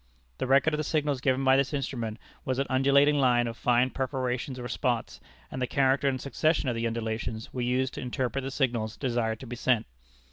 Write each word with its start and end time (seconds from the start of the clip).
The 0.39 0.47
record 0.47 0.73
of 0.73 0.79
the 0.79 0.83
signals 0.83 1.21
given 1.21 1.43
by 1.43 1.55
this 1.55 1.75
instrument 1.75 2.17
was 2.43 2.57
an 2.57 2.65
undulating 2.71 3.19
line 3.19 3.45
of 3.45 3.55
fine 3.55 3.91
perforations 3.91 4.57
or 4.57 4.67
spots, 4.67 5.19
and 5.51 5.61
the 5.61 5.67
character 5.67 6.07
and 6.07 6.19
succession 6.19 6.67
of 6.69 6.73
the 6.75 6.87
undulations 6.87 7.53
were 7.53 7.61
used 7.61 7.93
to 7.93 8.01
interpret 8.01 8.43
the 8.43 8.49
signals 8.49 8.97
desired 8.97 9.39
to 9.41 9.45
be 9.45 9.55
sent. 9.55 9.85